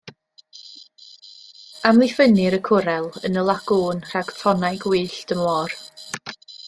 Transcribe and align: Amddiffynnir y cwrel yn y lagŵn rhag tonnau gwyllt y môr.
Amddiffynnir 1.89 2.57
y 2.59 2.61
cwrel 2.69 3.05
yn 3.29 3.37
y 3.43 3.43
lagŵn 3.51 4.01
rhag 4.09 4.33
tonnau 4.41 4.81
gwyllt 4.87 5.35
y 5.37 5.39
môr. 5.43 5.79